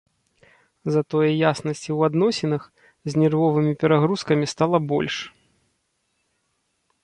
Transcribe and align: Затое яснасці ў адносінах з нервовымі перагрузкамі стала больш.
Затое 0.95 1.27
яснасці 1.51 1.89
ў 1.97 2.09
адносінах 2.11 2.63
з 3.11 3.23
нервовымі 3.23 3.73
перагрузкамі 3.83 4.45
стала 4.55 4.77
больш. 4.93 5.23